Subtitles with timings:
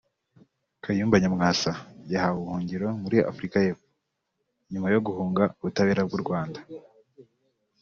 [0.83, 1.71] Kayumba Nyamwasa
[2.13, 3.87] yahawe ubuhungiro mu gihugu cy Afurika y’epfo
[4.71, 6.59] nyuma yo guhunga ubutabera bw’u Rwanda